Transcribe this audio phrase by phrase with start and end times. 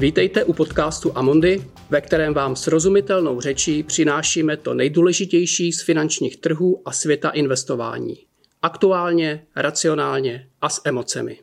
[0.00, 6.82] Vítejte u podcastu Amondy, ve kterém vám srozumitelnou řečí přinášíme to nejdůležitější z finančních trhů
[6.84, 8.16] a světa investování.
[8.62, 11.38] Aktuálně, racionálně a s emocemi.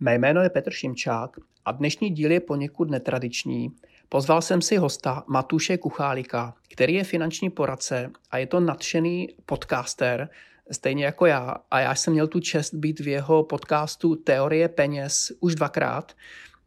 [0.00, 1.30] Mé jméno je Petr Šimčák
[1.64, 3.70] a dnešní díl je poněkud netradiční.
[4.08, 10.28] Pozval jsem si hosta Matuše Kuchálika, který je finanční poradce a je to nadšený podcaster,
[10.72, 11.56] stejně jako já.
[11.70, 16.12] A já jsem měl tu čest být v jeho podcastu Teorie peněz už dvakrát.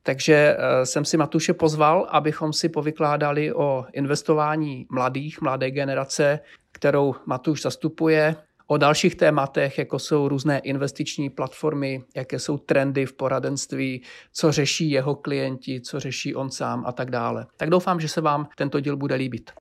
[0.04, 6.40] Takže eh, jsem si Matuše pozval, abychom si povykládali o investování mladých, mladé generace,
[6.72, 8.36] kterou Matuš zastupuje,
[8.68, 14.02] o dalších tématech, jako jsou různé investiční platformy, jaké jsou trendy v poradenství,
[14.34, 17.46] co řeší jeho klienti, co řeší on sám a tak dále.
[17.58, 19.52] Tak doufám, že se vám tento díl bude líbit.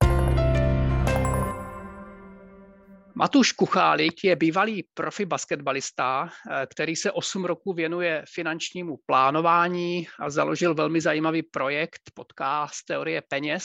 [3.17, 10.29] Matuš Kuchálik je bývalý profi basketbalista, eh, který se 8 roků věnuje finančnímu plánování a
[10.29, 13.63] založil velmi zajímavý projekt, podcast Teorie peněz,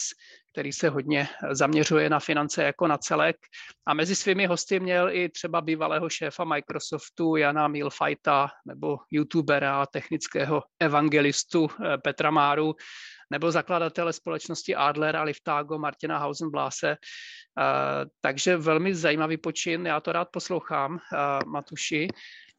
[0.52, 3.36] který se hodně zaměřuje na finance jako na celek.
[3.86, 9.86] A mezi svými hosty měl i třeba bývalého šéfa Microsoftu Jana Milfajta nebo youtubera a
[9.86, 12.74] technického evangelistu eh, Petra Máru
[13.30, 16.90] nebo zakladatele společnosti Adler a Liftago Martina Hausenblase.
[16.90, 20.98] Uh, takže velmi zajímavý počin, já to rád poslouchám,
[21.46, 22.08] Matuši.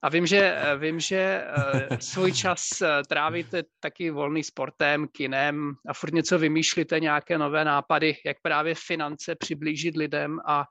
[0.03, 2.67] A vím, že, vím, že uh, svůj čas
[3.07, 9.35] trávíte taky volný sportem, kinem a furt něco vymýšlíte, nějaké nové nápady, jak právě finance
[9.35, 10.65] přiblížit lidem a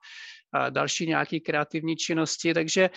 [0.70, 2.54] další nějaké kreativní činnosti.
[2.54, 2.90] Takže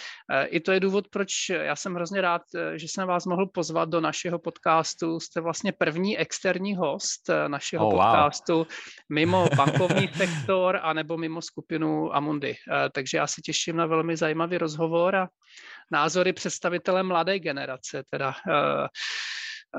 [0.45, 2.41] i to je důvod, proč já jsem hrozně rád,
[2.75, 5.19] že jsem vás mohl pozvat do našeho podcastu.
[5.19, 8.67] Jste vlastně první externí host našeho oh, podcastu wow.
[9.09, 12.55] mimo bankovní sektor anebo mimo skupinu Amundi.
[12.91, 15.27] Takže já se těším na velmi zajímavý rozhovor a
[15.91, 18.03] názory představitele mladé generace.
[18.09, 18.33] Teda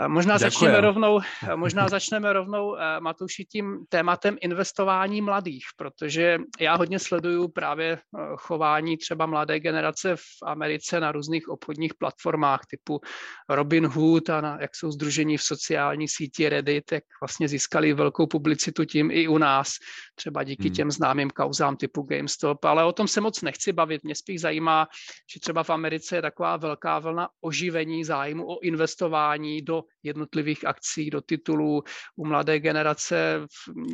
[0.06, 1.20] Možná začneme rovnou,
[1.54, 7.98] možná začneme rovnou, Matuši, tím tématem investování mladých, protože já hodně sleduju právě eh,
[8.36, 13.00] chování třeba mladé generace v Americe na různých obchodních platformách typu
[13.48, 18.26] Robin Hood a na, jak jsou združení v sociální síti Reddit, jak vlastně získali velkou
[18.26, 19.72] publicitu tím i u nás,
[20.14, 20.74] třeba díky hmm.
[20.74, 24.04] těm známým kauzám typu GameStop, ale o tom se moc nechci bavit.
[24.04, 24.86] Mě spíš zajímá,
[25.34, 31.10] že třeba v Americe je taková velká vlna oživení zájmu o investování do jednotlivých akcí,
[31.10, 31.82] do titulů
[32.16, 33.40] u mladé generace.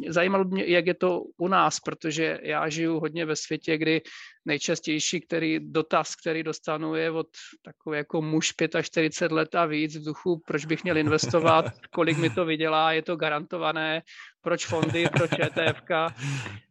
[0.09, 4.03] Zajímalo mě, jak je to u nás, protože já žiju hodně ve světě, kdy
[4.45, 7.27] nejčastější který dotaz, který dostanu, je od
[7.65, 12.31] takový jako muž 45 let a víc v duchu, proč bych měl investovat, kolik mi
[12.31, 14.03] to vydělá, je to garantované,
[14.43, 15.83] proč fondy, proč ETF.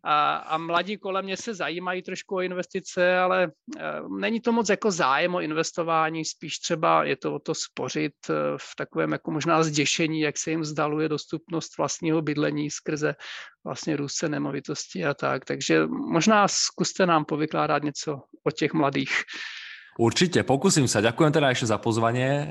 [0.03, 3.49] A, a mladí kolem mě se zajímají trošku o investice, ale e,
[4.19, 8.33] není to moc jako zájem o investování, spíš třeba je to o to spořit e,
[8.57, 13.15] v takovém jako možná zděšení, jak se jim zdaluje dostupnost vlastního bydlení skrze
[13.63, 15.45] vlastně růst nemovitosti a tak.
[15.45, 19.23] Takže možná zkuste nám povykládat něco o těch mladých.
[20.01, 20.97] Určite, pokúsim sa.
[20.97, 22.25] Ďakujem teda ešte za pozvanie.
[22.25, 22.45] Eh,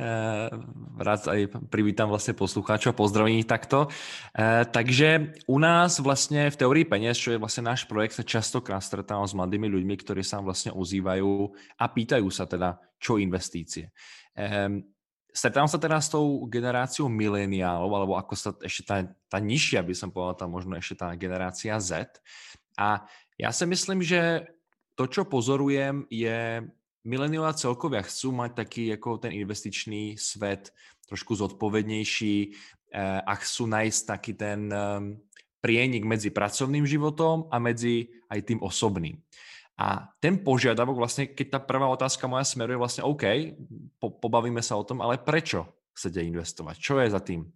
[1.02, 3.90] rád aj privítam vlastne poslucháčov pozdravím ich takto.
[3.90, 8.78] Eh, takže u nás vlastne v Teórii peniaz, čo je vlastne náš projekt, sa častokrát
[8.86, 13.90] stretávam s mladými ľuďmi, ktorí sa vlastne ozývajú a pýtajú sa teda, čo investície.
[14.38, 14.86] Ehm,
[15.30, 19.94] Stretávam sa teda s tou generáciou mileniálov, alebo ako sa ešte tá, tá nižšia, by
[19.94, 22.18] som povedal, tá možno ešte tá generácia Z.
[22.74, 23.06] A
[23.38, 24.50] ja si myslím, že
[24.98, 26.66] to, čo pozorujem, je
[27.04, 30.72] mileniová celkovia chcú mať taký ako ten investičný svet
[31.08, 35.18] trošku zodpovednejší eh, a chcú nájsť taký ten um,
[35.60, 39.20] prienik medzi pracovným životom a medzi aj tým osobným.
[39.80, 43.56] A ten požiadavok vlastne, keď tá prvá otázka moja smeruje vlastne OK,
[43.96, 45.64] po, pobavíme sa o tom, ale prečo
[45.96, 46.76] chcete investovať?
[46.76, 47.48] Čo je za tým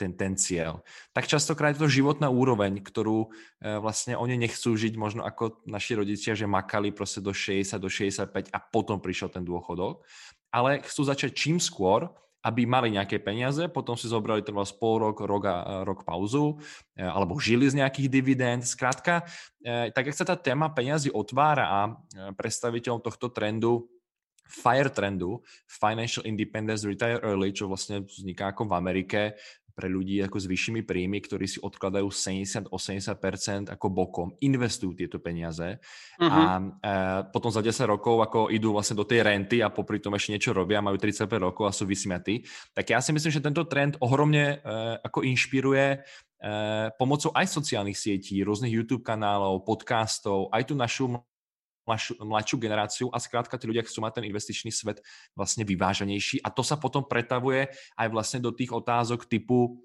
[0.00, 0.80] ten, ten cieľ?
[1.12, 6.00] Tak častokrát je to životná úroveň, ktorú uh, vlastne oni nechcú žiť možno ako naši
[6.00, 10.00] rodičia, že makali proste do 60, do 65 a potom prišiel ten dôchodok,
[10.48, 12.08] ale chcú začať čím skôr,
[12.38, 16.56] aby mali nejaké peniaze, potom si zobrali trvá pol rok, rok, a, rok pauzu,
[16.94, 18.62] alebo žili z nejakých dividend.
[18.62, 19.26] Skrátka,
[19.66, 21.80] tak jak sa tá téma peniazy otvára a
[22.38, 23.90] predstaviteľom tohto trendu
[24.48, 29.20] FIRE trendu, Financial Independence Retire Early, čo vlastne vzniká ako v Amerike,
[29.78, 35.78] pre ľudí ako s vyššími príjmy, ktorí si odkladajú 70-80% ako bokom, investujú tieto peniaze
[36.18, 36.26] uh-huh.
[36.26, 36.90] a e,
[37.30, 40.50] potom za 10 rokov ako idú vlastne do tej renty a popri tom ešte niečo
[40.50, 42.42] robia, majú 35 rokov a sú vysmiatí.
[42.74, 45.98] Tak ja si myslím, že tento trend ohromne e, ako inšpiruje e,
[46.98, 51.22] pomocou aj sociálnych sietí, rôznych YouTube kanálov, podcastov, aj tu našu
[51.88, 55.00] mladšiu, mladšiu generáciu a zkrátka tí ľudia chcú mať ten investičný svet
[55.32, 59.80] vlastne vyváženejší a to sa potom pretavuje aj vlastne do tých otázok typu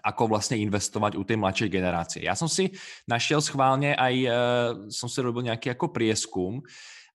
[0.00, 2.20] ako vlastne investovať u tej mladšej generácie.
[2.24, 2.72] Ja som si
[3.04, 4.28] našiel schválne aj, e,
[4.88, 6.64] som si robil nejaký ako prieskum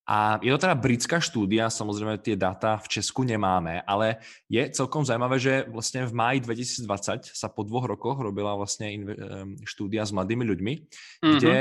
[0.07, 5.03] a je to teda britská štúdia, samozrejme tie dáta v Česku nemáme, ale je celkom
[5.03, 8.97] zaujímavé, že vlastne v máji 2020 sa po dvoch rokoch robila vlastne e,
[9.67, 11.31] štúdia s mladými ľuďmi, mm-hmm.
[11.35, 11.57] kde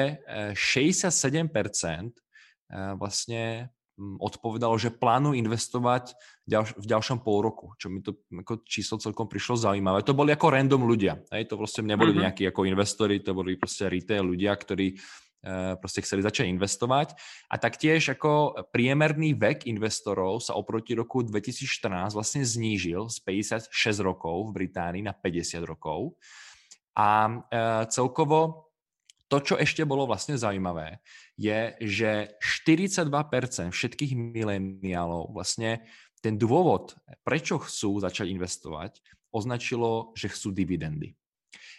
[0.54, 2.25] 67% e,
[2.72, 6.12] vlastne odpovedalo, že plánujú investovať
[6.52, 10.04] v ďalšom pol roku, čo mi to ako číslo celkom prišlo zaujímavé.
[10.04, 11.48] To boli ako random ľudia, hej?
[11.48, 12.28] to proste neboli uh-huh.
[12.28, 17.16] nejakí ako investori, to boli proste retail ľudia, ktorí uh, proste chceli začať investovať.
[17.48, 23.72] A taktiež ako priemerný vek investorov sa oproti roku 2014 vlastne znížil z 56
[24.04, 26.20] rokov v Británii na 50 rokov.
[27.00, 28.68] A uh, celkovo
[29.26, 31.02] to, čo ešte bolo vlastne zaujímavé,
[31.36, 32.10] je, že
[32.40, 35.84] 42% všetkých mileniálov vlastne
[36.24, 41.12] ten dôvod, prečo chcú začať investovať, označilo, že chcú dividendy.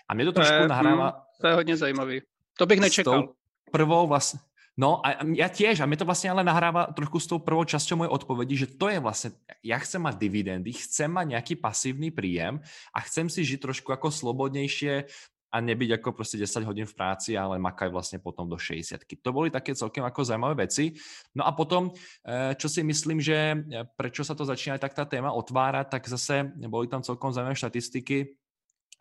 [0.08, 1.08] A mne to, trošku nahráva...
[1.10, 2.18] Mm, to je hodně zajímavý.
[2.58, 3.34] To bych nečekal.
[3.72, 4.40] prvou vlastne...
[4.78, 7.98] No a ja tiež, a mi to vlastne ale nahráva trošku s tou prvou časťou
[7.98, 9.34] mojej odpovedi, že to je vlastne,
[9.66, 12.62] ja chcem mať dividendy, chcem mať nejaký pasívny príjem
[12.94, 15.10] a chcem si žiť trošku ako slobodnejšie,
[15.48, 19.32] a nebyť ako proste 10 hodín v práci, ale makaj vlastne potom do 60 To
[19.32, 20.92] boli také celkem ako zaujímavé veci.
[21.32, 21.92] No a potom,
[22.28, 26.04] eh, čo si myslím, že eh, prečo sa to začína tak tá téma otvárať, tak
[26.08, 28.47] zase boli tam celkom zaujímavé štatistiky,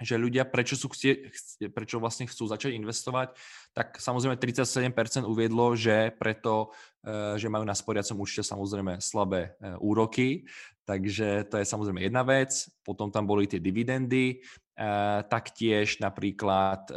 [0.01, 1.33] že ľudia prečo, sú chcie,
[1.73, 3.33] prečo vlastne chcú začať investovať,
[3.73, 6.73] tak samozrejme 37% uviedlo, že preto,
[7.07, 10.45] eh, že majú na sporiacom účte samozrejme slabé úroky,
[10.85, 12.69] takže to je samozrejme jedna vec.
[12.85, 14.45] Potom tam boli tie dividendy,
[14.77, 16.93] Eh, taktiež napríklad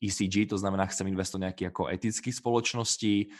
[0.00, 3.30] ECG, e to znamená, chcem investovať nejaký ako etických spoločností, eh,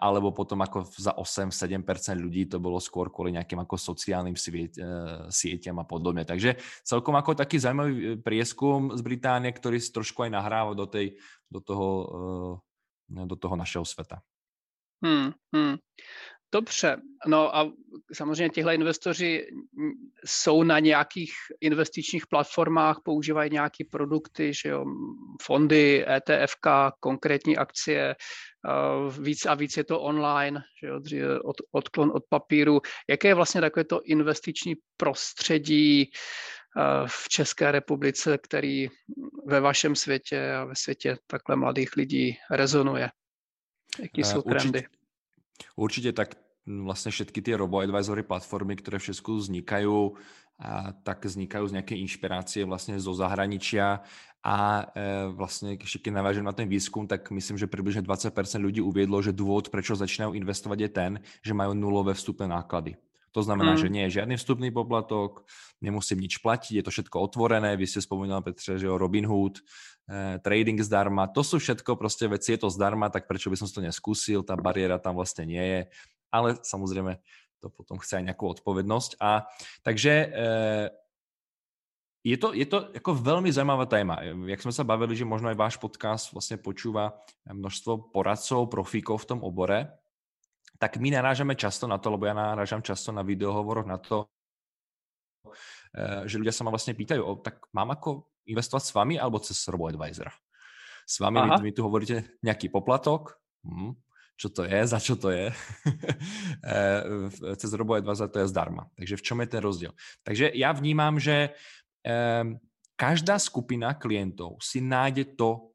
[0.00, 1.84] alebo potom ako za 8-7%
[2.16, 4.32] ľudí to bolo skôr kvôli nejakým ako sociálnym
[5.28, 6.24] sieťam a podobne.
[6.24, 11.20] Takže celkom ako taký zaujímavý prieskum z Británie, ktorý trošku aj nahráva do, tej,
[11.52, 11.88] do, toho,
[13.08, 14.24] do toho našeho sveta.
[15.04, 15.76] Hmm, hmm.
[16.54, 16.96] Dobře,
[17.26, 17.72] no a
[18.12, 19.46] samozřejmě těhle investoři
[20.24, 24.84] jsou na nějakých investičních platformách, používají nějaké produkty, že jo,
[25.42, 26.54] fondy, ETF,
[27.00, 28.16] konkrétní akcie,
[29.20, 30.62] víc a víc je to online,
[31.08, 32.80] že od, odklon od papíru.
[33.08, 36.10] Jaké je vlastně takové to investiční prostředí
[37.06, 38.88] v České republice, který
[39.46, 43.10] ve vašem světě a ve světě takhle mladých lidí rezonuje?
[44.00, 44.78] Jaký jsou trendy?
[44.78, 44.96] Určite,
[45.76, 46.34] určite tak
[46.66, 50.14] vlastne všetky tie robo-advisory platformy, ktoré v Česku vznikajú,
[50.62, 54.06] a tak vznikajú z nejakej inšpirácie vlastne zo zahraničia
[54.46, 54.58] a
[54.94, 58.30] e, vlastne ešte keď navážem na ten výskum, tak myslím, že približne 20%
[58.62, 61.12] ľudí uviedlo, že dôvod, prečo začínajú investovať je ten,
[61.42, 62.94] že majú nulové vstupné náklady.
[63.32, 63.80] To znamená, mm.
[63.80, 65.48] že nie je žiadny vstupný poplatok,
[65.80, 67.80] nemusím nič platiť, je to všetko otvorené.
[67.80, 72.52] Vy ste spomínali, Petře, že o Robinhood, eh, trading zdarma, to sú všetko proste veci,
[72.52, 75.80] je to zdarma, tak prečo by som to neskúsil, tá bariéra tam vlastne nie je
[76.32, 77.20] ale samozrejme
[77.62, 79.22] to potom chce aj nejakú odpovednosť.
[79.22, 79.46] A,
[79.86, 80.28] takže e,
[82.26, 84.18] je to, je to ako veľmi zaujímavá téma.
[84.22, 87.14] Jak sme sa bavili, že možno aj váš podcast vlastne počúva
[87.46, 89.90] množstvo poradcov, profíkov v tom obore,
[90.82, 94.26] tak my narážame často na to, lebo ja narážam často na videohovoroch na to,
[95.94, 99.38] e, že ľudia sa ma vlastne pýtajú, o, tak mám ako investovať s vami alebo
[99.38, 100.30] cez RoboAdvisor?
[101.06, 103.94] S vami vy, vy tu hovoríte nejaký poplatok, hm,
[104.42, 105.46] čo to je, za čo to je.
[106.62, 108.86] Eh, cez Robo-Advisor to je zdarma.
[108.94, 109.92] Takže v čom je ten rozdiel?
[110.22, 111.50] Takže ja vnímam, že
[112.06, 112.54] um,
[112.94, 115.71] každá skupina klientov si nájde to,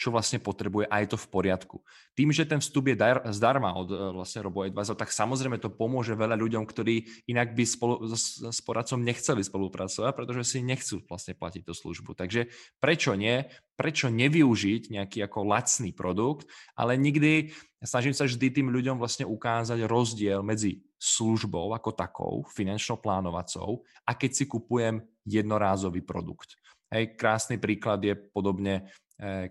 [0.00, 1.84] čo vlastne potrebuje a je to v poriadku.
[2.16, 6.16] Tým, že ten vstup je dar, zdarma od e, vlastne RoboAdvisor, tak samozrejme to pomôže
[6.16, 11.36] veľa ľuďom, ktorí inak by spolu, s, s poradcom nechceli spolupracovať, pretože si nechcú vlastne
[11.36, 12.16] platiť tú službu.
[12.16, 12.48] Takže
[12.80, 13.44] prečo nie?
[13.76, 17.52] Prečo nevyužiť nejaký ako lacný produkt, ale nikdy
[17.84, 24.16] snažím sa vždy tým ľuďom vlastne ukázať rozdiel medzi službou ako takou, finančnou plánovacou a
[24.16, 26.56] keď si kupujem jednorázový produkt.
[26.90, 28.90] Hej, krásny príklad je podobne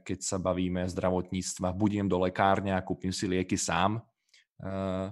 [0.02, 4.02] keď sa bavíme zdravotníctva, budem do lekárne a kúpim si lieky sám,
[4.66, 5.08] eh,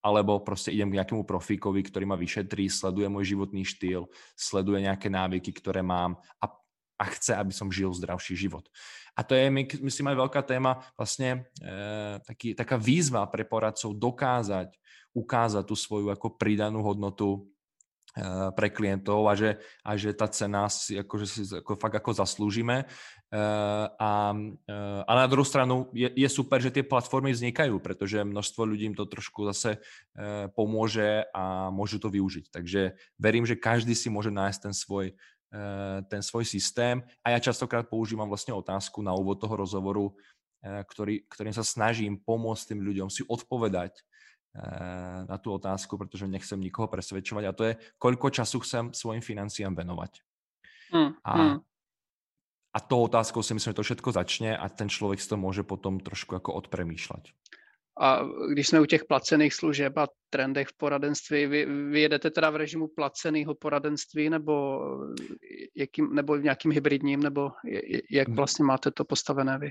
[0.00, 5.12] alebo proste idem k nejakému profíkovi, ktorý ma vyšetrí, sleduje môj životný štýl, sleduje nejaké
[5.12, 6.46] návyky, ktoré mám a,
[6.96, 8.64] a chce, aby som žil zdravší život.
[9.18, 9.50] A to je,
[9.82, 11.78] myslím, aj veľká téma, vlastne e,
[12.22, 14.70] taký, taká výzva pre poradcov dokázať,
[15.12, 17.50] ukázať tú svoju ako pridanú hodnotu
[18.18, 22.18] Eh, pre klientov a že, a že tá cena si, akože si ako, fakt ako
[22.18, 22.88] zaslúžime.
[23.28, 28.24] Uh, a, uh, a na druhou stranu je, je super, že tie platformy vznikajú, pretože
[28.24, 32.48] množstvo ľudí im to trošku zase uh, pomôže a môžu to využiť.
[32.48, 35.12] Takže verím, že každý si môže nájsť ten svoj,
[36.12, 40.12] ten svoj systém a ja častokrát používam vlastne otázku na úvod toho rozhovoru,
[40.60, 43.96] ktorý, ktorým sa snažím pomôcť tým ľuďom si odpovedať
[44.58, 49.22] Eh, na tú otázku, pretože nechcem nikoho presvedčovať a to je, koľko času chcem svojim
[49.22, 50.24] financiám venovať.
[50.88, 51.56] Mm, a, mm.
[52.78, 55.62] A tou otázkou si myslím, že to všetko začne a ten člověk si to může
[55.62, 57.34] potom trošku jako odpremýšlet.
[58.00, 62.50] A když jsme u těch placených služeb a trendech v poradenství, vy, vy jedete teda
[62.50, 64.80] v režimu placeného poradenství nebo,
[65.76, 67.50] jakým, nebo v nějakým hybridním, nebo
[68.10, 69.70] jak vlastně máte to postavené vy?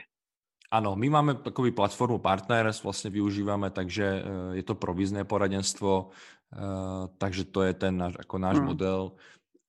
[0.67, 4.23] Áno, my máme takový platformu Partners, vlastne využívame, takže eh,
[4.59, 8.67] je to provizné poradenstvo, eh, takže to je ten náš, ako náš hmm.
[8.67, 9.15] model.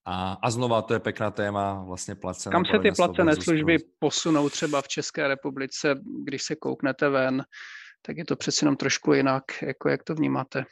[0.08, 4.48] A, a znova to je pekná téma, vlastně placené Kam se ty placené služby posunou
[4.48, 7.44] třeba v České republice, když se kouknete ven,
[8.02, 10.64] tak je to přeci jenom trošku jinak, jako jak to vnímáte?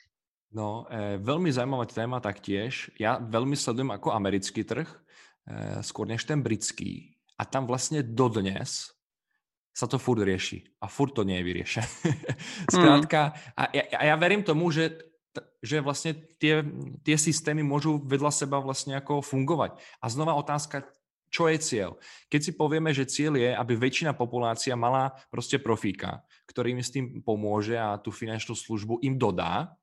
[0.57, 2.89] No, e, veľmi zaujímavá téma taktiež.
[2.97, 7.19] Ja veľmi sledujem ako americký trh, e, skôr než ten britský.
[7.37, 8.95] A tam vlastne dodnes
[9.77, 10.65] sa to furt rieši.
[10.81, 11.89] A furt to nie je vyriešené.
[12.73, 14.97] Skrátka, a ja, a ja verím tomu, že,
[15.67, 16.63] že vlastne tie,
[17.03, 19.75] tie systémy môžu vedľa seba vlastne ako fungovať.
[19.99, 20.87] A znova otázka,
[21.27, 21.91] čo je cieľ?
[22.31, 26.95] Keď si povieme, že cieľ je, aby väčšina populácia mala proste profíka, ktorý im s
[26.95, 29.75] tým pomôže a tú finančnú službu im dodá,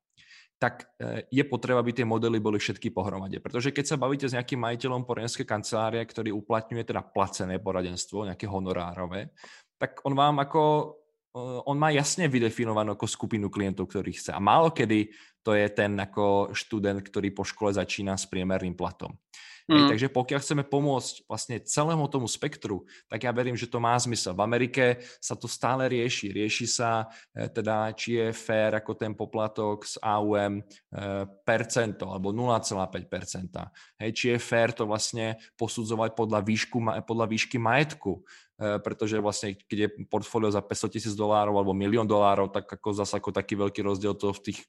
[0.63, 3.43] tak e, je potreba, aby tie modely boli všetky pohromade.
[3.43, 8.47] Pretože keď sa bavíte s nejakým majiteľom poradenskej kancelárie, ktorý uplatňuje teda placené poradenstvo, nejaké
[8.47, 9.35] honorárové,
[9.75, 10.95] tak on vám ako,
[11.41, 14.31] on má jasne vydefinovanú ako skupinu klientov, ktorých chce.
[14.33, 15.09] A málo kedy
[15.43, 19.11] to je ten ako študent, ktorý po škole začína s priemerným platom.
[19.63, 19.75] Mm.
[19.75, 23.95] Hej, takže pokiaľ chceme pomôcť vlastne celému tomu spektru, tak ja verím, že to má
[23.95, 24.35] zmysel.
[24.35, 26.35] V Amerike sa to stále rieši.
[26.35, 30.63] Rieši sa e, teda, či je fér ako ten poplatok z AUM e,
[31.47, 34.03] percento alebo 0,5%.
[34.03, 38.19] Hej, či je fér to vlastne posudzovať podľa, výšku, podľa výšky majetku
[38.86, 43.20] pretože vlastne, keď je portfólio za 500 tisíc dolárov alebo milión dolárov, tak ako zase
[43.20, 44.60] ako taký veľký rozdiel to v tých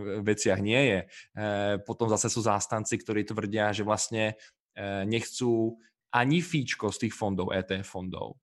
[0.00, 1.00] veciach nie je.
[1.84, 4.38] Potom zase sú zástanci, ktorí tvrdia, že vlastne
[4.72, 5.76] Eh, nechcú
[6.16, 8.40] ani fíčko z tých fondov, ETF fondov,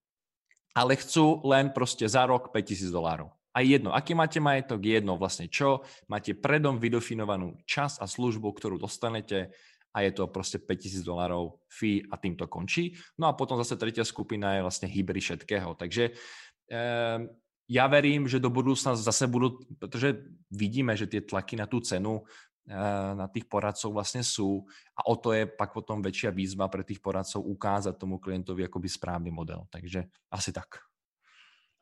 [0.77, 3.33] ale chcú len proste za rok 5000 dolárov.
[3.49, 8.77] A jedno, aký máte majetok, jedno vlastne čo, máte predom vydefinovanú čas a službu, ktorú
[8.77, 9.49] dostanete
[9.89, 12.93] a je to proste 5000 dolárov fee a tým to končí.
[13.17, 15.73] No a potom zase tretia skupina je vlastne hybrid všetkého.
[15.73, 17.25] Takže um,
[17.69, 22.25] ja verím, že do budúcna zase budú, pretože vidíme, že tie tlaky na tú cenu
[22.69, 24.61] Eh, na tých poradcov vlastne sú
[24.93, 28.85] a o to je pak potom väčšia výzva pre tých poradcov ukázať tomu klientovi akoby
[28.85, 29.65] správny model.
[29.73, 30.77] Takže asi tak.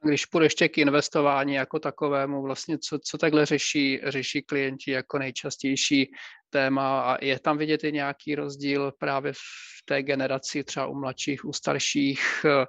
[0.04, 5.20] Když půjde ještě k investování jako takovému, vlastně co, co takhle řeší, řeší klienti jako
[5.20, 6.12] nejčastější
[6.50, 11.46] téma a je tam vidět i nějaký rozdíl právě v té generaci, třeba u mladších,
[11.46, 12.66] u starších, eh,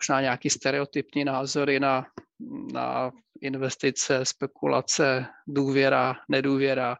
[0.00, 2.06] možná nějaký stereotypní názory na,
[2.72, 3.10] na
[3.40, 6.96] investice, spekulace, důvěra, nedůvěra,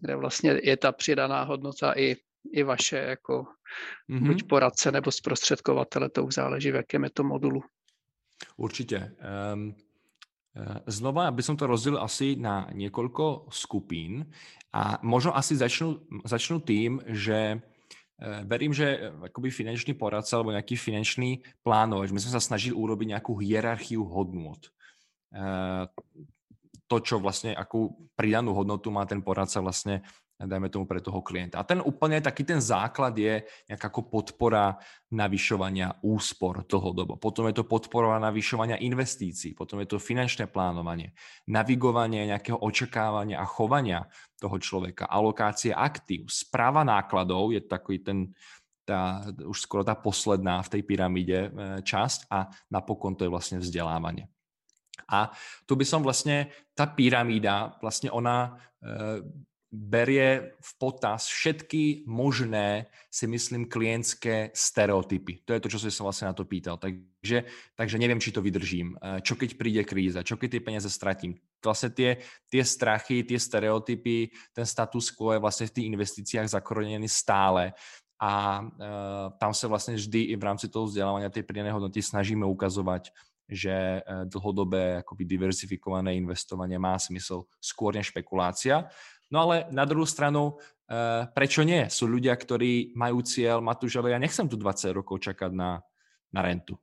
[0.00, 2.16] kde vlastně je ta přidaná hodnota i,
[2.52, 3.44] i vaše jako
[4.10, 4.26] mm-hmm.
[4.26, 7.62] buď poradce nebo zprostředkovatele, to už záleží, v jakém je to modulu.
[8.56, 9.12] Určitě.
[9.52, 9.74] Um,
[10.86, 13.18] znova by som to rozdělil asi na několik
[13.50, 14.30] skupín
[14.72, 20.78] a možno asi začnu, začnu tým, že eh, verím, že akoby finančný poradca alebo nejaký
[20.78, 24.70] finančný plánovač, my sme sa snažili urobiť nejakú hierarchiu hodnot
[26.86, 30.04] to, čo vlastne, akú pridanú hodnotu má ten poradca vlastne
[30.46, 31.60] dajme tomu pre toho klienta.
[31.60, 34.76] A ten úplne taký ten základ je nejaká ako podpora
[35.12, 37.16] navyšovania úspor dlhodobo.
[37.20, 41.14] Potom je to podpora navyšovania investícií, potom je to finančné plánovanie,
[41.48, 44.06] navigovanie nejakého očakávania a chovania
[44.38, 48.18] toho človeka, alokácie aktív, správa nákladov je takový ten
[48.84, 53.58] tá, už skoro tá posledná v tej pyramíde e, časť a napokon to je vlastne
[53.64, 54.28] vzdelávanie.
[55.08, 55.32] A
[55.64, 59.24] tu by som vlastne, tá pyramída, vlastne ona e,
[59.74, 65.42] berie v potaz všetky možné, si myslím, klientské stereotypy.
[65.42, 66.78] To je to, čo som vlastne na to pýtal.
[66.78, 67.42] Takže,
[67.74, 68.94] takže neviem, či to vydržím.
[68.94, 70.22] E, čo keď príde kríza?
[70.22, 71.34] Čo keď tie peniaze stratím?
[71.58, 77.10] Vlastne tie, tie strachy, tie stereotypy, ten status quo je vlastne v tých investíciách zakorenený
[77.10, 77.74] stále
[78.22, 78.62] a e,
[79.42, 83.10] tam sa vlastne vždy i v rámci toho vzdelávania tej prídenej hodnoty snažíme ukazovať
[83.48, 88.88] že eh, dlhodobé akoby diversifikované investovanie má smysl skôr než špekulácia.
[89.34, 91.90] No ale na druhou stranu uh, prečo nie?
[91.90, 95.82] Sú ľudia, ktorí majú cieľ, Matúš, ale ja nechcem tu 20 rokov čakať na,
[96.30, 96.78] na rentu.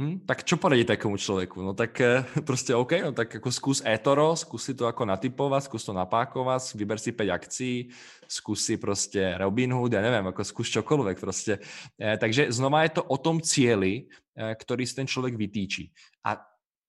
[0.00, 0.24] Hm?
[0.24, 1.60] Tak čo poradí takému človeku?
[1.60, 5.84] No tak e, prostě OK, no tak jako skús eToro, skús to ako natypovat, skús
[5.84, 7.90] to napákovat, vyber si 5 akcí,
[8.28, 11.58] skús si prostě Robinhood, ja neviem, ako skús čokoľvek prostě.
[12.00, 15.92] E, takže znova je to o tom cieli, e, ktorý si ten človek vytýčí.
[16.24, 16.40] A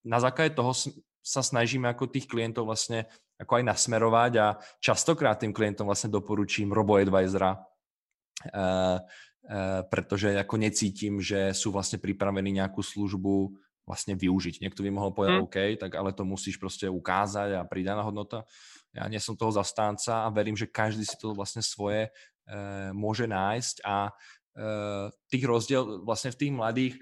[0.06, 0.74] na základě toho
[1.22, 3.06] sa snažíme ako tých klientov vlastne
[3.42, 7.62] ako aj nasmerovať a častokrát tým klientom vlastne doporučím robo-advisora, uh,
[8.54, 14.62] uh, pretože ako necítim, že sú vlastne pripravení nejakú službu vlastne využiť.
[14.62, 15.46] Niekto by mohol povedať, hmm.
[15.50, 18.46] OK, tak ale to musíš proste ukázať a pridaná hodnota.
[18.94, 23.26] Ja nie som toho zastánca a verím, že každý si to vlastne svoje uh, môže
[23.26, 24.14] nájsť a
[25.32, 26.94] tých rozdiel vlastne v tých mladých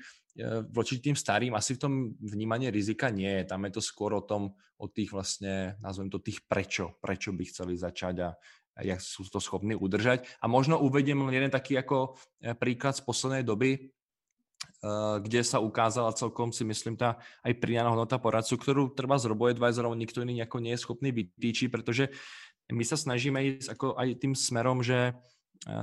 [0.71, 3.43] voči tým starým asi v tom vnímanie rizika nie je.
[3.49, 7.43] Tam je to skôr o tom, o tých vlastne, nazvem to tých prečo, prečo by
[7.43, 8.29] chceli začať a,
[8.79, 10.23] jak sú to schopní udržať.
[10.39, 13.79] A možno uvediem len jeden taký ako e, príklad z poslednej doby, e,
[15.19, 19.91] kde sa ukázala celkom si myslím tá aj pridaná hodnota poradcu, ktorú treba z RoboAdvisorov
[19.99, 22.07] nikto iný nejako nie je schopný vytýčiť, pretože
[22.71, 25.13] my sa snažíme ísť ako aj tým smerom, že e,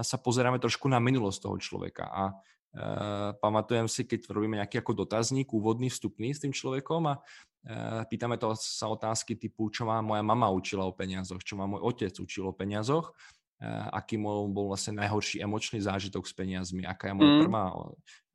[0.01, 2.33] sa pozeráme trošku na minulosť toho človeka a
[2.77, 8.05] Uh, pamatujem si, keď robíme nejaký ako dotazník, úvodný, vstupný s tým človekom a uh,
[8.05, 11.81] pýtame to sa otázky typu, čo ma moja mama učila o peniazoch, čo ma môj
[11.81, 17.09] otec učil o peniazoch, uh, aký bol, bol vlastne najhorší emočný zážitok s peniazmi, aká
[17.09, 17.41] je moja mm.
[17.49, 17.65] prvá,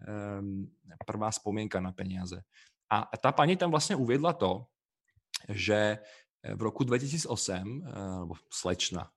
[0.09, 0.65] um,
[1.05, 2.41] prvá spomienka na peniaze.
[2.89, 4.65] A tá pani tam vlastne uviedla to,
[5.47, 6.01] že
[6.41, 7.29] v roku 2008,
[7.87, 9.13] alebo slečna,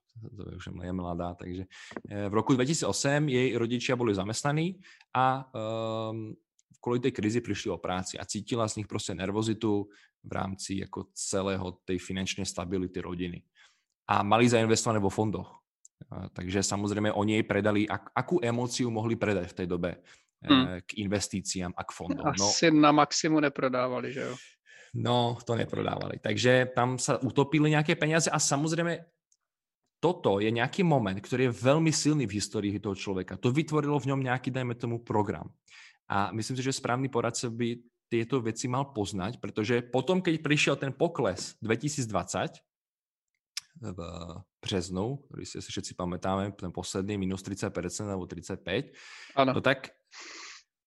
[0.55, 1.67] už je mladá, takže
[2.09, 4.79] eh, v roku 2008 jej rodičia boli zamestnaní
[5.11, 6.31] a um,
[6.79, 9.89] kvôli tej krizi prišli o práci a cítila z nich proste nervozitu
[10.25, 13.41] v rámci ako celého tej finančnej stability rodiny.
[14.05, 15.65] A mali zainvestované vo fondoch.
[16.05, 19.97] Takže samozrejme oni jej predali, ak, akú emóciu mohli predať v tej dobe
[20.45, 20.85] hmm.
[20.85, 22.25] k investíciám a k fondom.
[22.37, 22.45] No.
[22.45, 24.33] Asi no, na maximu neprodávali, že jo?
[24.95, 26.21] No, to neprodávali.
[26.21, 29.14] Takže tam sa utopili nejaké peniaze a samozrejme
[29.99, 33.39] toto je nejaký moment, ktorý je veľmi silný v histórii toho človeka.
[33.41, 35.49] To vytvorilo v ňom nejaký, dajme tomu, program.
[36.05, 40.75] A myslím si, že správny poradca by tieto veci mal poznať, pretože potom, keď prišiel
[40.77, 42.61] ten pokles 2020
[43.75, 43.99] v
[44.63, 47.75] březnu, ktorý si všetci pamätáme, ten posledný minus 30%
[48.07, 48.93] alebo 35%,
[49.35, 49.51] ano.
[49.57, 49.91] no tak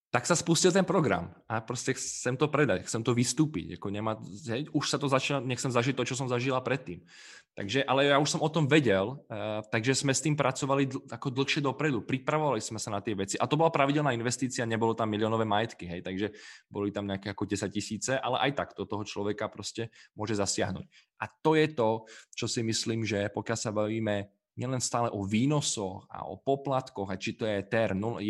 [0.08, 3.76] tak sa spustil ten program a proste chcem to predať, chcem to vystúpiť.
[3.76, 4.16] Ako nemá,
[4.48, 7.04] hej, už sa to začína, nechcem zažiť to, čo som zažila predtým.
[7.52, 11.04] Takže, ale ja už som o tom vedel, uh, takže sme s tým pracovali dl-
[11.12, 12.00] ako dlhšie dopredu.
[12.06, 13.36] Pripravovali sme sa na tie veci.
[13.36, 16.32] A to bola pravidelná investícia, nebolo tam miliónové majetky, hej, takže
[16.72, 20.86] boli tam nejaké ako 10 tisíce, ale aj tak to toho človeka proste môže zasiahnuť.
[21.20, 26.10] A to je to, čo si myslím, že pokiaľ sa bavíme nielen stále o výnosoch
[26.10, 28.20] a o poplatkoch, a či to je TER 1,5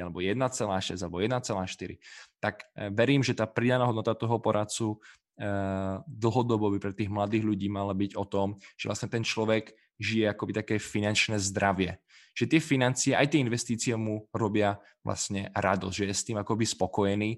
[0.00, 2.00] alebo 1,6 alebo 1,4,
[2.40, 4.96] tak eh, verím, že tá pridaná hodnota toho poradcu
[5.36, 9.76] eh, dlhodobo by pre tých mladých ľudí mala byť o tom, že vlastne ten človek
[10.00, 12.00] žije akoby také finančné zdravie.
[12.32, 16.64] Že tie financie, aj tie investície mu robia vlastne radosť, že je s tým akoby
[16.64, 17.30] spokojený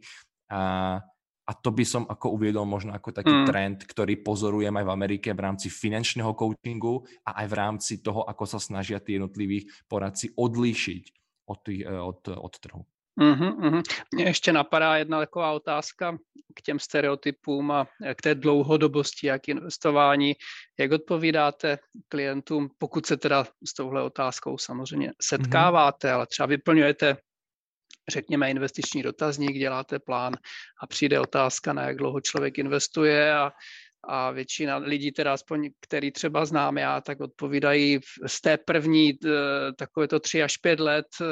[0.54, 0.60] a
[1.44, 3.46] a to by som ako uviedol možno ako taký mm.
[3.46, 8.24] trend, ktorý pozorujem aj v Amerike v rámci finančného coachingu a aj v rámci toho,
[8.24, 11.02] ako sa snažia tí jednotliví poradci odlíšiť
[11.52, 12.82] od, tých, eh, od, od trhu.
[13.20, 13.82] Uhum, uhum.
[14.14, 16.18] Mně ještě napadá jedna taková otázka
[16.54, 20.34] k těm stereotypům a k té dlouhodobosti a k investování.
[20.78, 21.78] Jak odpovídáte
[22.08, 27.16] klientům, pokud se teda s touhle otázkou samozřejmě setkáváte, mm ale třeba vyplňujete
[28.08, 30.36] řekněme, investiční dotazník, děláte plán
[30.80, 33.52] a přijde otázka, na jak dlouho člověk investuje a
[34.08, 39.28] a většina lidí, teda aspoň, který třeba znám já, tak odpovídají z té první eh,
[39.76, 41.24] takové to tři až pět let, eh,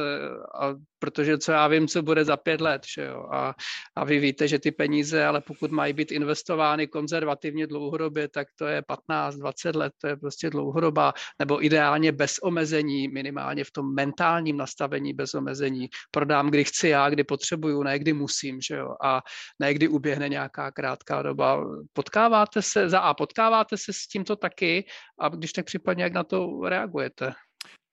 [0.61, 3.27] a protože co já vím, co bude za pět let, že jo?
[3.33, 3.55] A,
[3.97, 8.67] a vy víte, že ty peníze, ale pokud mají být investovány konzervativně dlouhodobě, tak to
[8.67, 14.57] je 15-20 let, to je prostě dlouhodobá, nebo ideálně bez omezení, minimálně v tom mentálním
[14.57, 15.89] nastavení bez omezení.
[16.11, 18.95] Prodám, kdy chci já, kdy potřebuju, ne kdy musím, že jo?
[19.05, 19.23] A
[19.59, 21.67] ne kdy uběhne nějaká krátká doba.
[21.93, 24.85] Potkáváte se, za A, potkáváte se s tímto taky
[25.21, 27.35] a když tak případně, jak na to reagujete?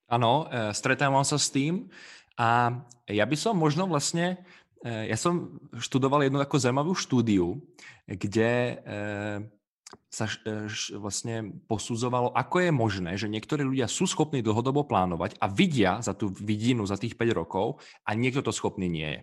[0.09, 1.85] Ano, eh, stretávam sa s tým
[2.33, 2.73] a
[3.05, 4.41] ja by som možno vlastne,
[4.81, 7.61] eh, ja som študoval jednu takú zaujímavú štúdiu,
[8.09, 9.37] kde eh,
[10.09, 10.25] sa
[10.97, 16.17] vlastne posudzovalo, ako je možné, že niektorí ľudia sú schopní dlhodobo plánovať a vidia za
[16.17, 19.21] tú vidinu za tých 5 rokov a niekto to schopný nie je.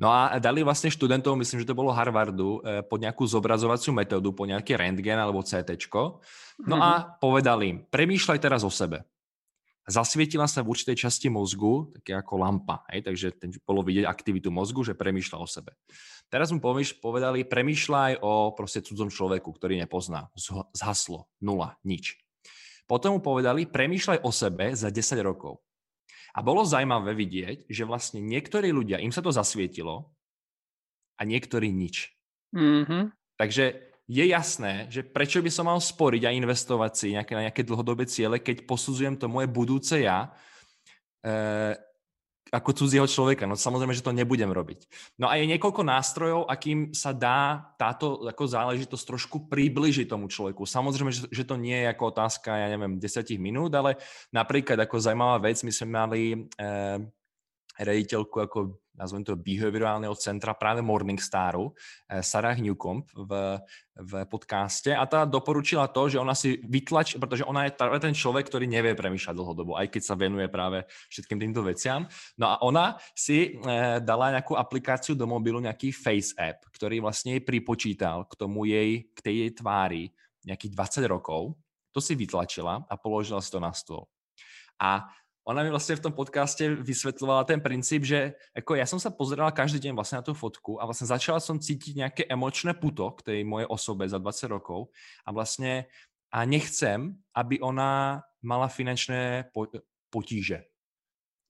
[0.00, 4.32] No a dali vlastne študentov, myslím, že to bolo Harvardu, eh, pod nejakú zobrazovaciu metódu,
[4.32, 5.76] po nejaký rentgen alebo CT.
[5.92, 6.80] No mm-hmm.
[6.80, 7.04] a mhm.
[7.20, 9.04] povedali im, premýšľaj teraz o sebe.
[9.90, 14.46] Zasvietila sa v určitej časti mozgu, také ako lampa, hej, takže ten bolo vidieť aktivitu
[14.52, 15.74] mozgu, že premýšľa o sebe.
[16.30, 20.30] Teraz mu povedali, premýšľaj o proste cudzom človeku, ktorý nepozná.
[20.70, 22.22] Zhaslo, nula, nič.
[22.86, 25.58] Potom mu povedali, premýšľaj o sebe za 10 rokov.
[26.34, 30.14] A bolo zaujímavé vidieť, že vlastne niektorí ľudia, im sa to zasvietilo
[31.18, 32.14] a niektorí nič.
[32.54, 33.10] Mm-hmm.
[33.34, 33.64] Takže
[34.10, 38.10] je jasné, že prečo by som mal sporiť a investovať si nejaké, na nejaké dlhodobé
[38.10, 40.34] ciele, keď posudzujem to moje budúce ja,
[41.22, 41.30] e,
[42.50, 43.46] ako cudzieho človeka.
[43.46, 44.90] No samozrejme, že to nebudem robiť.
[45.22, 50.66] No a je niekoľko nástrojov, akým sa dá táto ako záležitosť trošku približiť tomu človeku.
[50.66, 53.96] Samozrejme, že, to nie je ako otázka, ja neviem, 10 minút, ale
[54.34, 56.22] napríklad ako zaujímavá vec, my sme mali
[56.58, 56.98] eh,
[57.80, 58.58] rediteľku ako
[59.00, 63.56] nazvem to behaviorálneho centra práve Morningstaru, eh, Sarah Newcomb v,
[63.96, 68.52] v podcaste a tá doporučila to, že ona si vytlač, pretože ona je ten človek,
[68.52, 72.04] ktorý nevie premýšľať dlhodobo, aj keď sa venuje práve všetkým týmto veciam.
[72.36, 77.40] No a ona si e, dala nejakú aplikáciu do mobilu, nejaký Face App, ktorý vlastne
[77.40, 80.04] jej pripočítal k tomu jej, k tej jej tvári
[80.44, 80.72] nejakých
[81.04, 81.56] 20 rokov.
[81.92, 84.08] To si vytlačila a položila si to na stôl.
[84.80, 85.12] A
[85.50, 89.50] ona mi vlastne v tom podcaste vysvetľovala ten princíp, že ako ja som sa pozerala
[89.50, 93.20] každý deň vlastne na tú fotku a vlastne začala som cítiť nejaké emočné puto k
[93.26, 94.94] tej mojej osobe za 20 rokov
[95.26, 95.90] a vlastne
[96.30, 99.50] a nechcem, aby ona mala finančné
[100.14, 100.70] potíže.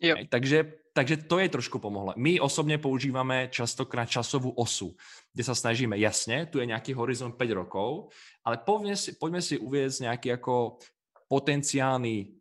[0.01, 0.33] Yep.
[0.33, 0.59] Takže,
[0.97, 2.17] takže to je trošku pomohlo.
[2.17, 4.97] My osobne používame častokrát časovú osu,
[5.37, 8.09] kde sa snažíme, jasne, tu je nejaký horizont 5 rokov,
[8.41, 10.81] ale poďme si, poďme si uvieť nejaký ako
[11.29, 12.40] potenciálny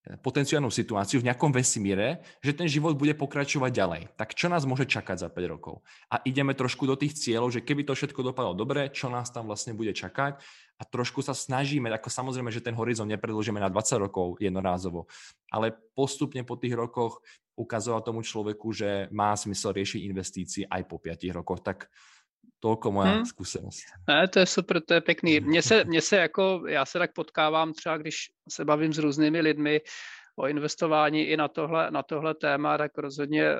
[0.00, 4.02] potenciálnu situáciu v nejakom vesmíre, že ten život bude pokračovať ďalej.
[4.16, 5.84] Tak čo nás môže čakať za 5 rokov?
[6.08, 9.52] A ideme trošku do tých cieľov, že keby to všetko dopadlo dobre, čo nás tam
[9.52, 10.40] vlastne bude čakať
[10.80, 15.04] a trošku sa snažíme, ako samozrejme, že ten horizont nepredlžíme na 20 rokov jednorázovo,
[15.52, 17.20] ale postupne po tých rokoch
[17.60, 21.60] ukazovať tomu človeku, že má smysl riešiť investície aj po 5 rokoch.
[21.60, 21.92] Tak
[22.60, 23.26] Tolko moja hmm.
[23.26, 23.80] zkušenost.
[24.08, 25.40] Ne, to je super, to je pěkný.
[25.40, 29.40] Mně se, mně se jako, já se tak potkávám třeba, když se bavím s různými
[29.40, 29.80] lidmi,
[30.38, 33.56] o investování i na tohle, na tohle téma, tak rozhodně eh,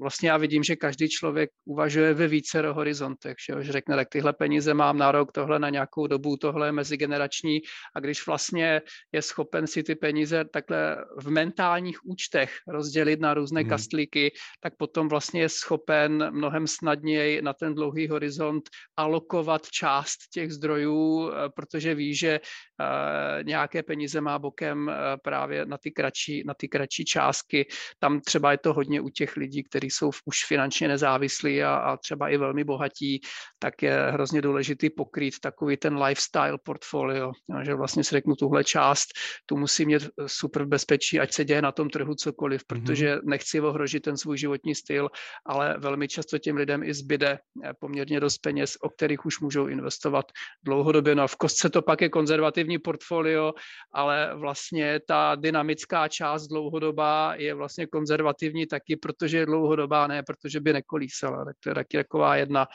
[0.00, 4.32] vlastně já vidím, že každý člověk uvažuje ve více horizontech, že, že řekne, tak tyhle
[4.32, 7.60] peníze mám na rok, tohle na nějakou dobu, tohle je mezigenerační
[7.96, 13.60] a když vlastně je schopen si ty peníze takhle v mentálních účtech rozdělit na různé
[13.60, 13.70] hmm.
[13.70, 20.52] kastlíky, tak potom vlastně je schopen mnohem snadněji na ten dlouhý horizont alokovat část těch
[20.52, 24.90] zdrojů, eh, protože ví, že eh, nějaké peníze má bokem
[25.22, 27.66] právě na ty kratší, na ty kratší částky.
[27.98, 31.96] Tam třeba je to hodně u těch lidí, kteří jsou už finančně nezávislí a, a
[31.96, 33.20] třeba i velmi bohatí,
[33.58, 39.08] tak je hrozně důležitý pokrýt takový ten lifestyle portfolio, že vlastně si řeknu tuhle část,
[39.46, 42.66] tu musím mít super bezpečí, ať se děje na tom trhu cokoliv, mhm.
[42.66, 45.08] protože nechci ohrožit ten svůj životní styl,
[45.46, 49.66] ale velmi často těm lidem i zbyde eh, poměrně dost peněz, o kterých už můžou
[49.66, 50.26] investovat
[50.62, 51.14] dlouhodobě.
[51.14, 53.52] No a v kostce to pak je konzervativní portfolio,
[53.92, 60.22] ale vlastně ta dynamická velká část dlouhodobá je vlastně konzervativní taky, protože je dlouhodobá, ne
[60.22, 61.44] protože by nekolísala.
[61.44, 62.66] Tak to je taky taková jedna,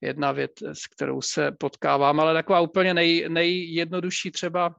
[0.00, 4.74] jedna věc, s kterou se potkávám, ale taková úplně nej, nejjednodušší třeba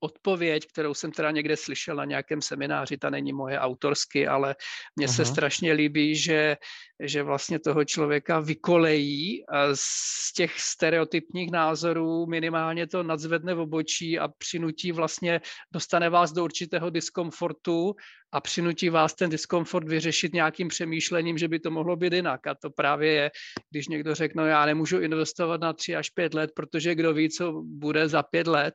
[0.00, 4.56] odpověď, kterou jsem teda někde slyšel na nějakém semináři, ta není moje autorsky, ale
[4.96, 6.56] mně se strašně líbí, že,
[7.00, 14.28] že vlastně toho člověka vykolejí z těch stereotypních názorů minimálně to nadzvedne v obočí a
[14.28, 15.40] přinutí vlastně,
[15.72, 17.94] dostane vás do určitého diskomfortu
[18.32, 22.46] a přinutí vás ten diskomfort vyřešit nějakým přemýšlením, že by to mohlo být jinak.
[22.46, 23.30] A to právě je,
[23.70, 27.30] když někdo řekne, no já nemůžu investovat na tři až pět let, protože kdo ví,
[27.30, 28.74] co bude za pět let,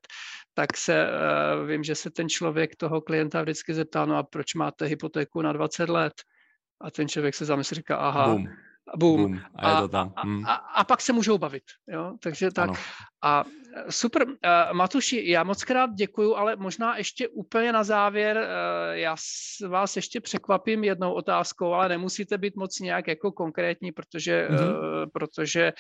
[0.54, 4.54] tak se uh, vím, že se ten člověk toho klienta vždycky zeptá, no a proč
[4.54, 6.14] máte hypotéku na 20 let?
[6.82, 8.48] A ten člověk se zamyslí, říká, aha, Boom.
[8.98, 9.18] Boom.
[9.18, 9.40] Boom.
[9.56, 10.14] A, je to tam.
[10.18, 10.46] Hmm.
[10.46, 11.64] A, a, a pak se můžou bavit.
[11.88, 12.14] Jo?
[12.20, 12.70] Takže tak.
[12.70, 12.80] Ano.
[13.24, 13.44] A
[13.76, 14.28] e, super.
[14.28, 14.34] Uh,
[14.74, 18.44] Matuši, já moc krát děkuju, ale možná ještě úplně na závěr, uh,
[18.98, 19.16] já
[19.68, 24.70] vás ještě překvapím jednou otázkou, ale nemusíte být moc nějak jako konkrétní, protože, mm-hmm.
[24.70, 25.74] uh, protože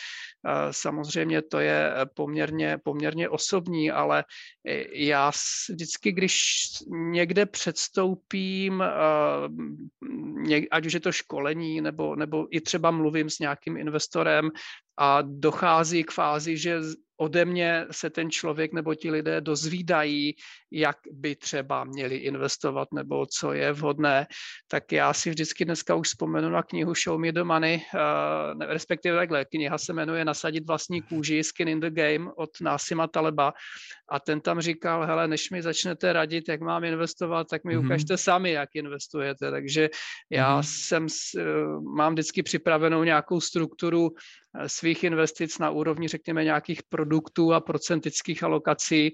[0.45, 4.23] uh, samozřejmě to je poměrně, poměrně osobní, ale
[4.93, 5.31] já
[5.69, 6.37] vždycky, když
[7.11, 9.47] někde předstoupím, uh,
[10.71, 14.49] ať už je to školení, nebo, nebo i třeba mluvím s nějakým investorem
[14.97, 16.81] a dochází k fázi, že
[17.21, 20.35] ode mě se ten člověk nebo ti lidé dozvídají,
[20.71, 24.27] jak by třeba měli investovat nebo co je vhodné,
[24.67, 29.17] tak já si vždycky dneska už vzpomenu na knihu Show Me the Money, uh, respektive
[29.17, 33.53] takhle, kniha se jmenuje Nasadit vlastní kůži, Skin in the Game od Násima Taleba
[34.09, 37.85] a ten tam říkal, hele, než mi začnete radit, jak mám investovat, tak mi mm-hmm.
[37.85, 39.51] ukažte sami, jak investujete.
[39.51, 39.89] Takže
[40.29, 40.65] já mm-hmm.
[40.65, 47.53] jsem, uh, mám vždycky připravenou nějakou strukturu Eh, svých investic na úrovni, řekněme, nějakých produktů
[47.53, 49.13] a procentických alokací.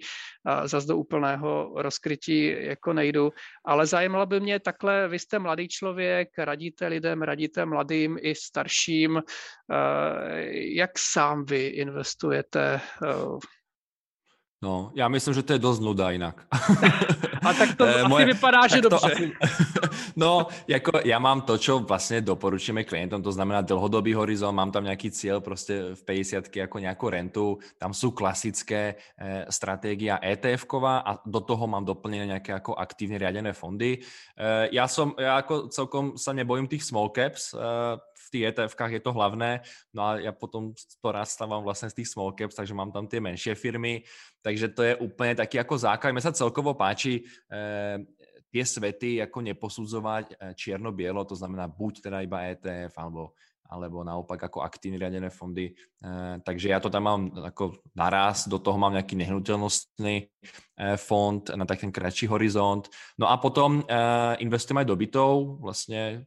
[0.65, 3.32] Zase do úplného rozkrytí jako nejdu.
[3.65, 9.17] Ale zajímalo by mě takhle, vy jste mladý člověk, radíte lidem, radíte mladým i starším.
[9.17, 9.23] Eh,
[10.76, 13.08] jak sám vy investujete eh,
[14.62, 16.46] No, já myslím, že to je dost nuda jinak.
[17.46, 19.12] A tak to asi Moje, vypadá, že dobře.
[19.13, 19.32] Asi,
[20.15, 24.84] no, jako já mám to, čo vlastně doporučíme klientom, to znamená dlhodobý horizont, mám tam
[24.84, 31.22] nějaký cíl prostě v 50 jako nějakou rentu, tam jsou klasické eh, strategie ETF-ková a
[31.26, 33.98] do toho mám doplněné nějaké jako aktivně riadené fondy.
[34.38, 37.58] Eh, já, som, já jako celkom sa nebojím tých small caps, eh,
[38.27, 39.63] v tých ETF-kách je to hlavné,
[39.95, 43.23] no a ja potom to stávam vlastne z tých small caps, takže mám tam tie
[43.23, 44.03] menšie firmy,
[44.43, 46.11] takže to je úplne taký ako základ.
[46.11, 48.03] Mne sa celkovo páči eh,
[48.51, 53.31] tie svety ako neposudzovať eh, čierno-bielo, to znamená buď teda iba ETF, alebo
[53.67, 55.71] alebo naopak ako aktívne riadené fondy.
[55.71, 55.73] E,
[56.41, 60.25] takže ja to tam mám ako naraz, do toho mám nejaký nehnuteľnostný e,
[60.95, 62.87] fond na taký kratší horizont.
[63.19, 63.93] No a potom e,
[64.39, 66.23] investujem aj do bytov, vlastne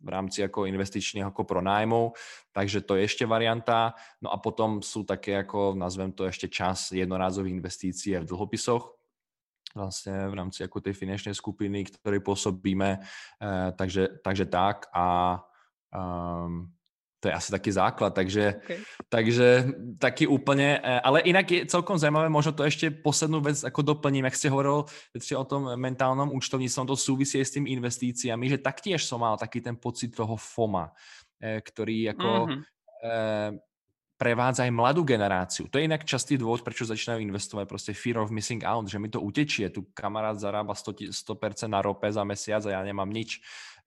[0.00, 2.16] v rámci ako investičného ako pronájmu,
[2.50, 3.92] takže to je ešte varianta.
[4.24, 8.96] No a potom sú také ako, nazvem to ešte čas jednorázových investícií v dlhopisoch,
[9.76, 13.00] vlastne v rámci ako tej finančnej skupiny, ktorej pôsobíme, e,
[13.78, 15.38] takže, takže tak a
[15.94, 16.66] um,
[17.20, 18.80] to je asi taký základ, takže, okay.
[19.12, 19.48] takže
[20.00, 24.24] taký úplne, e, ale inak je celkom zaujímavé, možno to ešte poslednú vec ako doplním,
[24.24, 29.20] jak ste hovoril o tom mentálnom účtovníctvom, to súvisí s tým investíciami, že taktiež som
[29.20, 30.88] mal taký ten pocit toho FOMA,
[31.36, 32.60] e, ktorý ako mm-hmm.
[33.04, 33.14] e,
[34.20, 35.72] prevádza aj mladú generáciu.
[35.72, 39.08] To je inak častý dôvod, prečo začínajú investovať, proste fear of missing out, že mi
[39.08, 43.40] to utečie, tu kamarát zarába 100%, 100% na rope za mesiac a ja nemám nič.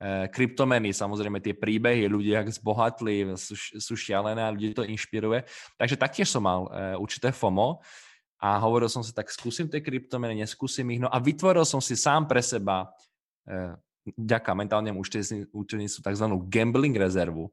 [0.04, 5.48] E, kryptomeny, samozrejme tie príbehy, ľudia zbohatli, sú, sú šialené a ľudí to inšpiruje.
[5.80, 7.80] Takže taktiež som mal e, určité FOMO
[8.36, 11.00] a hovoril som si, tak skúsim tie kryptomeny, neskúsim ich.
[11.00, 12.92] No a vytvoril som si sám pre seba
[13.48, 13.80] e,
[14.20, 15.00] ďaká mentálnemu
[15.56, 16.26] účtovníctvu tzv.
[16.52, 17.48] gambling rezervu,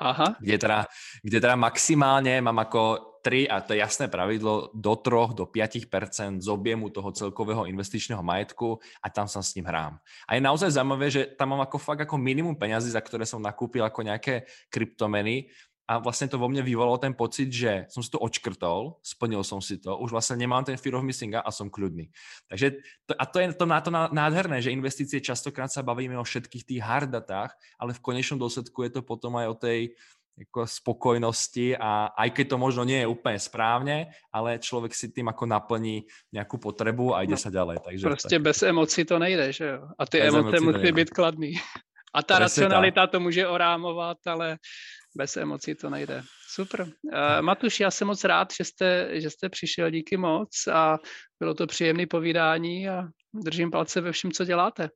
[0.00, 0.36] Aha.
[0.40, 0.78] Kde, teda,
[1.24, 6.38] kde teda maximálne mám ako 3, a to je jasné pravidlo, do 3, do 5%
[6.38, 9.98] z objemu toho celkového investičného majetku a tam sa s ním hrám.
[10.30, 13.42] A je naozaj zaujímavé, že tam mám ako fakt ako minimum peňazí, za ktoré som
[13.42, 15.50] nakúpil ako nejaké kryptomeny
[15.86, 19.62] a vlastne to vo mne vyvolalo ten pocit, že som si to očkrtol, splnil som
[19.62, 22.10] si to, už vlastne nemám ten fear of missing a som kľudný.
[22.50, 26.26] Takže to, a to je to, na to nádherné, že investície častokrát sa bavíme o
[26.26, 29.80] všetkých tých hard datách, ale v konečnom dôsledku je to potom aj o tej
[30.36, 35.32] ako spokojnosti a aj keď to možno nie je úplne správne, ale človek si tým
[35.32, 37.80] ako naplní nejakú potrebu a ide no, sa ďalej.
[37.80, 38.42] Takže prostě tak.
[38.42, 39.88] bez emocí to nejde, že jo?
[39.98, 41.56] A ty emoce musí být kladný.
[42.16, 43.10] A ta Presne racionalita tak.
[43.10, 44.56] to může orámovat, ale
[45.16, 46.22] bez emocí to nejde.
[46.48, 46.80] Super.
[46.80, 46.90] Uh,
[47.40, 50.98] Matuš, já jsem moc rád, že jste, že jste přišel, díky moc a
[51.38, 54.90] bylo to příjemné povídání a držím palce ve všem, co děláte.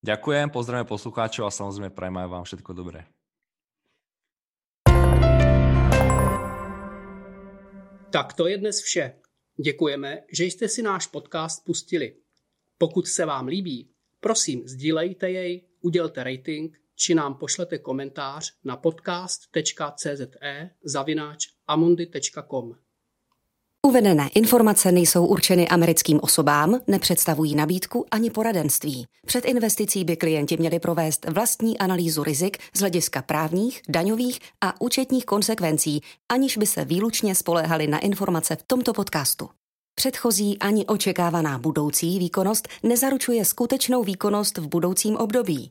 [0.00, 3.04] Ďakujem, pozdravím poslucháčov a samozrejme prajem aj vám všetko dobré.
[8.08, 9.20] Tak to je dnes vše.
[9.60, 12.16] Děkujeme, že jste si náš podcast pustili.
[12.78, 20.16] Pokud se vám líbí, prosím sdílejte jej, udělte rating či nám pošlete komentář na podcast.cze
[20.84, 22.74] zavináč amundi.com.
[23.86, 29.06] Uvedené informace nejsou určeny americkým osobám, nepředstavují nabídku ani poradenství.
[29.26, 35.24] Před investicí by klienti měli provést vlastní analýzu rizik z hlediska právních, daňových a účetních
[35.24, 39.48] konsekvencí, aniž by se výlučně spoléhali na informace v tomto podcastu.
[39.94, 45.70] Předchozí ani očekávaná budoucí výkonnost nezaručuje skutečnou výkonnost v budoucím období.